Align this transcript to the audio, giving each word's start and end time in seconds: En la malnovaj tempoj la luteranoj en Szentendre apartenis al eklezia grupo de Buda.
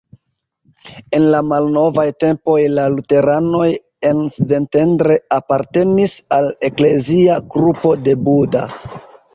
En 1.17 1.25
la 1.35 1.41
malnovaj 1.49 2.05
tempoj 2.23 2.57
la 2.77 2.87
luteranoj 2.95 3.67
en 4.13 4.25
Szentendre 4.39 5.19
apartenis 5.39 6.19
al 6.41 6.53
eklezia 6.73 7.39
grupo 7.57 7.97
de 8.09 8.21
Buda. 8.27 8.67